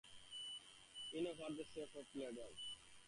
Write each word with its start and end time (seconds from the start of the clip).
You 1.13 1.21
know 1.25 1.35
what 1.37 1.55
they 1.55 1.63
say 1.63 1.83
of 1.83 1.89
my 2.15 2.23
lodger? 2.23 2.59